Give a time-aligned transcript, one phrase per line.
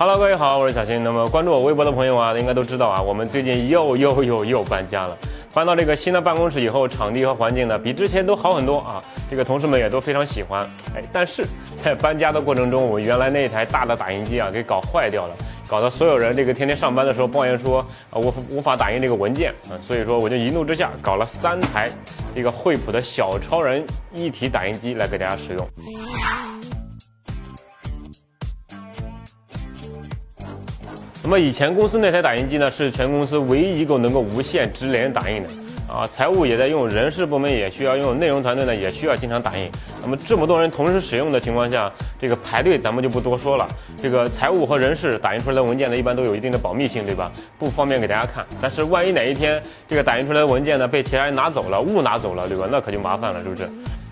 [0.00, 1.02] Hello，各位好，我是小新。
[1.02, 5.18] 那么关注我微博的朋友啊，应该都知道啊，我们最近又又又又搬家了。
[5.52, 9.02] 搬到这个新的办公室以后，场地和环境呢比之前都好很多啊。
[9.28, 10.64] 这个同事们也都非常喜欢。
[10.94, 11.44] 哎，但是
[11.74, 15.34] 在搬家的过程中，我原来那一台大的打印机啊给搞坏掉了，
[15.66, 19.74] 搞得所有人这个天天上班的时候抱怨说啊我无法打印这个文件啊。
[19.80, 21.90] 所以说我就一怒之下搞了三台
[22.32, 25.68] 这个惠普的小超人一体打印机来给大家使用。
[31.28, 35.48] 那么以前公司那台打印机呢，是全公司唯一一个能够无线直连打印的
[35.86, 36.06] 啊。
[36.06, 39.70] 财务也在用，人事部门也需要用，内容团队呢也需要经常打印。
[40.00, 43.68] 那么这么多人同时使用的情况下，这个排队咱们就不多说了。
[44.00, 47.30] 这个财务和人事打印出来的文件呢，一般都有一定的保密性，对吧？
[47.58, 48.42] 不方便给大家看。
[48.58, 52.66] 但是万一哪一天这个打印出来的文件呢被其他人拿走了，误拿走了，对吧？
[52.72, 53.68] 那可就麻烦了，是不是？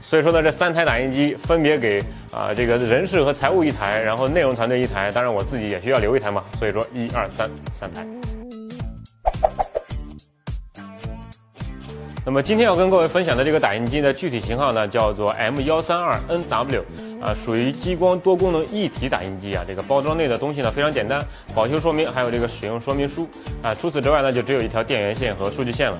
[0.08, 2.00] 所以说呢，这三台打印机分别给
[2.32, 6.44] 啊这个人事和财务一台，然后内容团队一台，当然我自己也需要留一台嘛。
[6.56, 8.06] 所以说一二三三台。
[12.24, 16.82] 那么今天要跟各位分享的这个打印机的具体型号呢，叫做 M 幺三二 NW，
[17.20, 19.64] 啊，属于激光多功能一体打印机啊。
[19.66, 21.20] 这个包装内的东西呢非常简单，
[21.52, 23.28] 保修说明还有这个使用说明书
[23.60, 23.74] 啊。
[23.74, 25.98] 除此之外呢，就只有一条电源线和数据线了。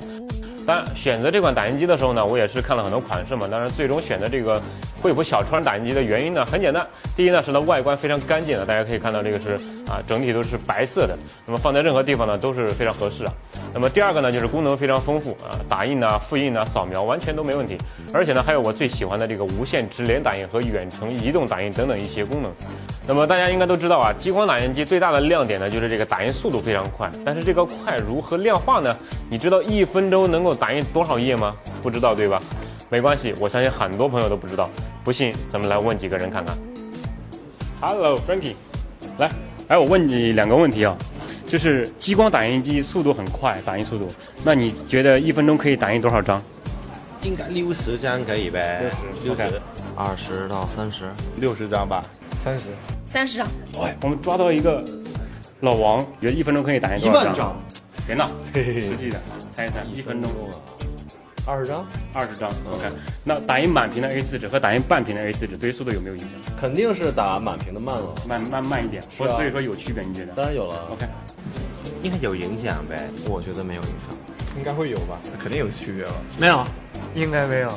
[0.66, 3.46] 当然，选择这款打印机的时候呢，我也是看了很多款式嘛。
[3.46, 4.60] 当然，最终选择这个
[5.00, 6.84] 惠普小窗打印机的原因呢，很简单。
[7.14, 9.56] 第一呢，是它外观非常干净的，大家可以看到这个是
[9.88, 11.16] 啊，整体都是白色的。
[11.46, 13.32] 那么放在任何地方呢，都是非常合适啊。
[13.72, 17.78] 那么第二个呢，就是功能非常丰富啊，打印啊、复印啊、扫描完全都没问题。
[18.12, 22.50] 而且呢，还有我最喜欢的这个无线直连打印和远程移动打印等等一些功能。
[23.06, 27.10] 那么大家应该都知道啊，激光打印机最大的亮点呢，就是这个打印速度非常快。
[27.24, 28.96] 但是这个快如何量化呢？
[29.30, 31.54] 你知道一分钟能够打印多少页吗？
[31.82, 32.42] 不知道对吧？
[32.88, 34.68] 没关系，我相信很多朋友都不知道。
[35.04, 36.56] 不信，咱们来问几个人看看。
[37.80, 38.54] Hello，Frankie，
[39.18, 39.30] 来，
[39.68, 40.96] 哎，我问你两个问题啊，
[41.46, 44.12] 就是激光打印机速度很快，打印速度，
[44.44, 46.40] 那你觉得一分钟可以打印多少张？
[47.22, 48.84] 应该六十张可以呗？
[49.24, 49.60] 六十，六十，
[49.96, 51.04] 二十到三十，
[51.36, 52.00] 六十张吧，
[52.38, 52.68] 三十，
[53.04, 53.48] 三十张。
[53.80, 54.84] 喂，我们抓到一个
[55.60, 57.60] 老王，觉得一分钟可以打印多少张？
[58.06, 60.30] 别闹，实际的，猜一猜，一分钟
[61.46, 62.50] 二十张，二十张。
[62.74, 62.86] OK，
[63.22, 66.30] 那打印满屏的 A4 纸和打印半屏的 A4 纸对于速度有没有影响？
[66.60, 70.32] 肯定是打满屏的慢了，慢慢慢一点，所所以说有区别，你觉得？
[70.34, 70.88] 当然有了。
[70.90, 71.06] OK，
[72.02, 73.08] 应该有影响呗？
[73.28, 74.18] 我觉得没有影响。
[74.58, 75.20] 应该会有吧？
[75.38, 76.12] 肯定有区别了？
[76.36, 76.64] 没有，
[77.14, 77.72] 应该没有。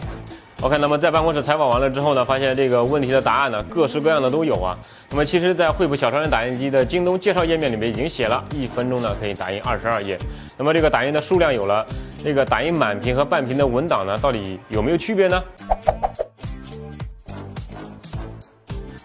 [0.61, 4.75] OK，那么在办公室采访完了之后呢，发现这个问题的答案呢，各式各样的都有啊。
[5.11, 10.17] 那么其实，在惠普小超人打印机的京东介绍页面里面已经写了，一分钟呢可以打印二十二页。
[10.57, 11.85] 那么这个打印的数量有了，
[12.21, 15.41] 这个打印满屏和半屏的文档呢，到底有没有区别呢？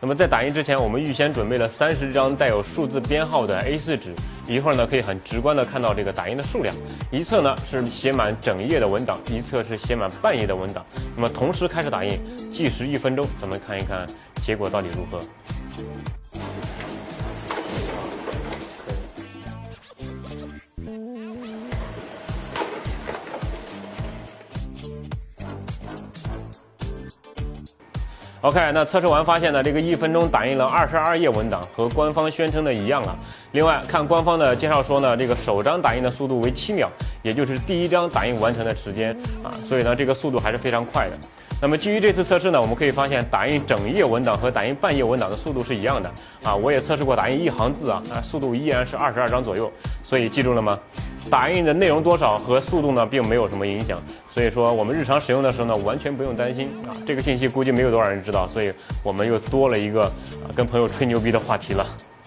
[0.00, 4.14] 那么在打印之前，我们预先准备了三十张带有数字编号的 A4 纸，
[4.46, 6.74] 一会儿呢可以很直观的看到这个打印的数量，
[7.10, 10.84] 一侧呢是写满整页的文档，一侧是写满半页的文档。
[11.16, 12.18] 那么同时开始打印，
[12.52, 14.06] 计时一分钟，咱们看一看
[14.42, 15.20] 结果到底如何。
[28.44, 33.18] OK，那测试完发现呢，这个一分钟打印了二十二页文档，和官方宣称的一样了。
[33.52, 36.86] 另外，看官方的介绍说呢，这个首张打印的速度为七秒，
[37.22, 41.16] 也就是第一张打印完成的时间啊，所以呢，这个速度还是非常快的。
[41.58, 46.12] 那么基于这次测试呢，我们可以发现打印整页文档和打印半页文档的速度是一样的
[46.42, 46.54] 啊。
[46.54, 49.72] 我也测试过打印一行字啊，啊，速度依然是二十二张左右。
[50.02, 50.78] 所以记住了吗？
[51.30, 54.00] 打印的内容多少和速度呢，并没有什么影响。
[54.30, 56.94] 所以说，我们日常使用的时候呢，完全不用担心啊。
[57.06, 61.86] 这个信息估计没有多少人知道，所以我们又多了一个啊跟朋友吹牛逼的话题了。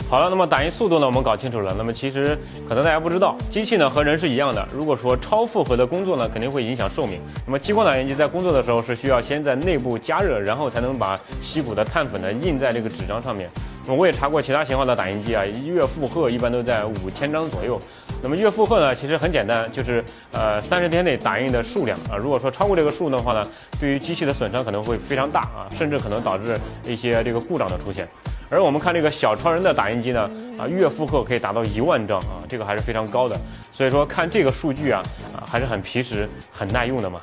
[0.09, 1.75] 好了，那么打印速度呢，我们搞清楚了。
[1.77, 2.37] 那么其实
[2.67, 4.65] 可能大家不知道，机器呢和人是一样的。
[4.71, 7.19] 如果说超负荷的工作呢，肯定会影响寿命。
[7.45, 13.49] 那么激光打印机在工作的时候是需要先在内部加热，然后才能把吸补的碳粉呢印在这个纸张上面。
[13.95, 17.79] 我也查过其他型号的打印机啊，月负荷一般都在五千张左右。
[18.21, 22.17] 那么月负荷呢，其实很简单，就是呃三十天内打印的数量啊。
[22.17, 23.45] 如果说超过这个数的话呢，
[23.79, 28.07] 对于机器的损伤可能会非常大啊，甚至可能导致一些这个故障的出现。
[28.49, 33.39] 而我们看这个小超人的打印机呢，啊，月负荷可以达到一万张啊，这个还是非常高的。
[33.71, 35.03] 所以说看这个数据啊，
[35.33, 37.21] 啊，还是很皮实、很耐用的嘛。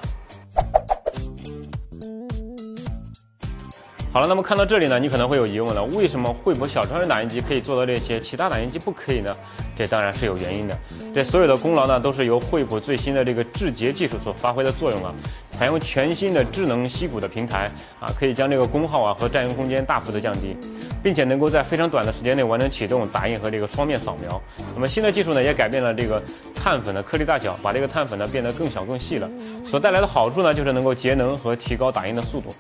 [4.15, 9.35] 好了，那么看到这里呢，你可能会有疑问了，为什么惠普小超人打印机可以做到这些，其他打印机不可以呢？
[9.77, 10.79] 这当然是有原因的。
[11.13, 15.13] 这所有的功劳呢，都是由惠普最新的这个制节技术所发挥的作用啊。
[15.51, 17.69] 采用全新的智能吸骨的平台
[17.99, 20.57] 啊，可以将这个功耗啊和占用空间大幅的降低，
[21.03, 24.41] 并且能够在非常短的时间内完成启动、打印和这个双面扫描。
[24.77, 26.23] 那么新的技术呢，也改变了这个
[26.55, 29.29] 碳粉的颗粒大小，把这个碳粉呢变得更小更细了。
[29.67, 32.55] 所带来的好处呢，就是能够节能和提高打印的速度。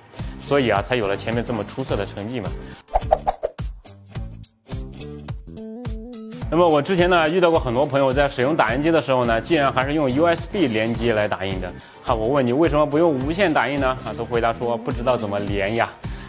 [0.46, 2.48] 所以啊，才有了前面这么出色的成绩嘛。
[6.50, 11.72] 那么我之前呢遇到过很多朋友在使用打印机的时候呢，竟然还是用 USB 连接来打印的。
[12.04, 13.88] 哈，我问你为什么不用无线打印呢？
[14.04, 15.88] 啊，都回答说不知道怎么连呀。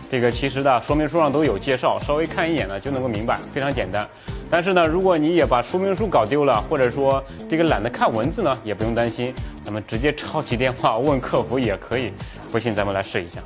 [0.09, 4.07] 这个其实呢说明书上都有介绍，稍微看一眼呢就能够明白，非常简单。
[4.49, 9.33] 但是呢，如果你也把说明书搞丢了，或者说这个懒得看文字呢，也不用担心，
[9.63, 12.11] 咱们直接抄起电话问客服也可以。
[12.51, 13.41] 不信咱们来试一下。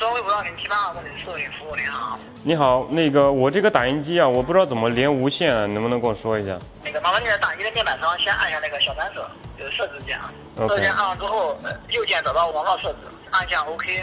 [0.00, 2.18] 中微博幺零七八二这里是摄影服务，您好。
[2.42, 6.58] 你好，那个我这个打印机啊，我不知道怎么连无线，能不能跟我说一下？
[6.82, 9.22] 那个麻烦你在打印机的面板上先按下那个小单手，
[9.58, 10.32] 就是设置键啊。
[10.56, 12.96] OK 设置键按完之后，呃，右键找到网络设置，
[13.32, 14.02] 按下 OK。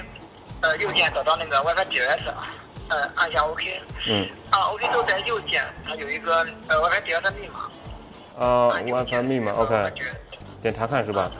[0.61, 2.31] 呃，右键找到那个 WiFi DS，
[2.89, 3.81] 呃，按下 OK。
[4.07, 4.29] 嗯。
[4.51, 8.45] 按 OK 之后，在右键它有一个呃 WiFi DS 密码。
[8.45, 9.91] 啊，WiFi 密码呃，OK，WiFi
[10.61, 11.31] 点查看是吧？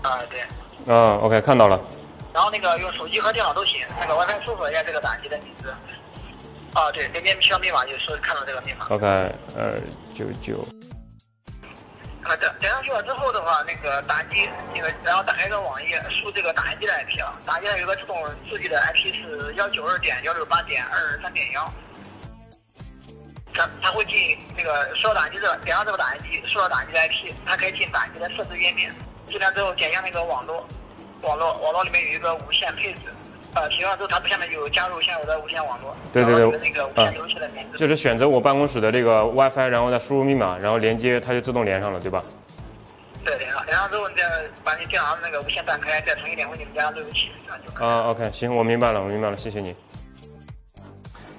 [0.00, 0.40] 啊，对。
[0.94, 1.78] 啊，OK，看到了。
[2.32, 5.74] 然后那个用手机和电脑都行，那个 WiFi 搜索一下这个打印机的名字。
[6.74, 8.86] 啊，对，连接需要密码就是看到这个密码。
[8.88, 9.06] OK，
[9.56, 9.78] 二
[10.14, 10.66] 九九。
[12.22, 18.16] 啊，点点上去了之后的话，那个打印机那个，然后打开一个网页，输这个打印机的 IP 啊，打印机上有一个自动
[18.48, 21.70] 自己的 IP 是幺九二点幺六八点二三点幺，
[23.52, 28.94] 它它会进那个输到打印机的点上这个打印机，输入打印机的 IP，它可以进打印机的设置页面，
[29.28, 30.66] 进来之后点一下那个网络，
[31.22, 33.00] 网络网络里面有一个无线配置，
[33.54, 42.22] 呃，提完之后它下面有加入现有的无线网络，对对对那个无线游戏的名字，就是选择我办公室的这个 WiFi，然后再输入密码，然后连接，它就自动连上了，对吧？
[43.24, 44.24] 对，连上，连上之后你再
[44.64, 47.92] 把你电脑上那个无线断开，再重新连回你们家路由器，这样就可以了。
[47.94, 49.74] 啊，OK，行，我明白了，我明白了，谢谢你。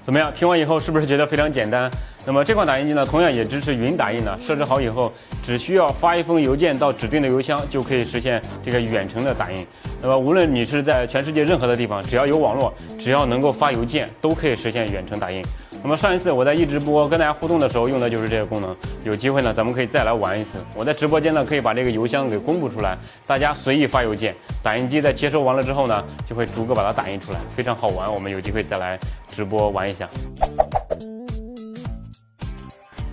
[0.04, 0.34] 怎么样？
[0.34, 1.90] 听完以后是不是觉得非常简单？
[2.26, 4.38] 那么这款打印机呢，同样也支持云打印的。
[4.40, 5.12] 设置好以后，
[5.44, 9.68] 只需要发一封邮件到指定的邮箱，就可以实现这个远程的打印。
[10.02, 15.44] 那么无论你是在全世界任何的地方，只要有网络，只要能够发邮件，都可以实现远程打印。
[15.84, 18.74] 那么上一次我在一直播跟大家互动的时候用的就是这个功能，
[19.04, 20.52] 有机会呢咱们可以再来玩一次。
[20.74, 22.98] 我在直播间呢可以把这个邮箱给公布出来，
[23.28, 28.10] 大家随意发邮件，打印机在接收完了之后呢，就会逐个把它打印出来，非常好玩。
[28.12, 28.98] 我们有机会再来
[29.28, 30.08] 直播玩一下。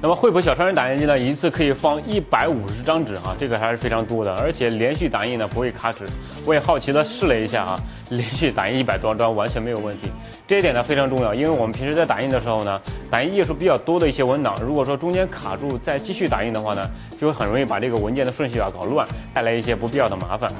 [0.02, 6.06] 那么惠普小超人打印机呢，一次可以放一百五十张纸啊，这个还是非常多的，而且连续打印呢不会卡纸。
[6.46, 10.10] 我也好奇的试了一下啊， 连续打印一百多张完全没有问题。
[10.48, 12.80] 这一点呢非常重要，因为我们平时在打印的时候呢，
[13.10, 20.50] 打印页数比较多的一些文档，如果说中间卡住再继续打印的话呢，就会很容易把这个文件的顺序啊搞乱，带来一些不必要的麻烦。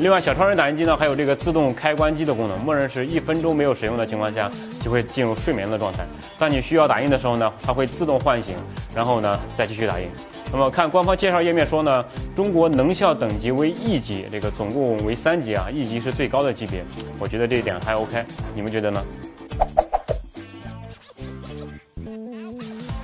[0.00, 4.50] 另外，小超人打印机呢还有这个自动开关机的功能，默认是一分钟没有使用的情况下
[4.82, 6.04] 就会进入睡眠的状态。
[6.36, 8.56] 当你需要打印的时候呢，它会自动唤醒，
[8.94, 10.08] 然后呢再继续打印。
[10.52, 12.04] 那么看官方介绍页面说呢，
[12.34, 16.84] 中国能效等级为 E 级，这个总共为三级啊，E 级是最高的级别，
[17.18, 18.24] 我觉得这一点还 OK，
[18.54, 19.02] 你们觉得呢？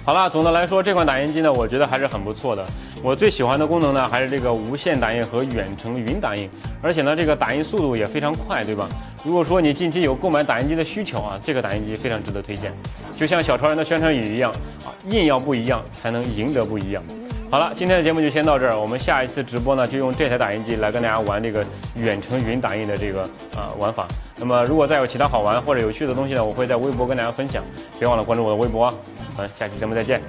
[0.03, 2.67] 好了，总的来说，这款打印机呢，我觉得还是很不错的。
[3.03, 6.49] 我最喜欢的功能呢，还是这个无线打印和远程云打印，
[6.83, 8.89] 而且呢，这个打印速度也非常快，对吧？
[9.23, 12.73] 如果说你近期有购买打印机的需求啊，这个打印机非常值得推荐。
[13.17, 14.51] 就像小超人的宣传语一样
[14.85, 17.03] 啊，硬要不一样，才能赢得不一样。
[17.51, 21.65] 好了，今天的节目就先到这儿，我们下一次直播呢，就用这台打印机来跟大家玩这个
[21.95, 23.23] 远程云打印的这个
[23.55, 24.09] 啊、玩法。
[24.37, 27.63] 那么如果再有其他好玩或者有趣的东西呢，我会在微博跟大家分享，
[27.99, 28.95] 别忘了关注我的微博啊。
[29.41, 30.21] 我们下期节目再见，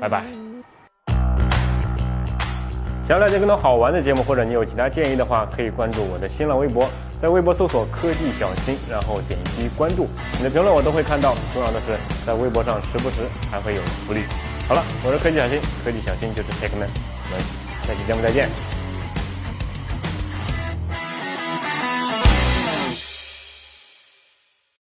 [0.00, 0.24] 拜拜。
[3.04, 10.08] 想要了解更多好玩的节目，或者你有其他建议的话，可以关注我的新浪微博，在微博搜索“科技小新”，然后点击关注。
[10.38, 11.34] 你的评论我都会看到。
[11.52, 13.16] 重要的是，在微博上时不时
[13.50, 14.22] 还会有福利。
[14.66, 17.44] 好了，我是科技小新，科技小新就是 Take Man，我们
[17.86, 18.48] 下期节目再见，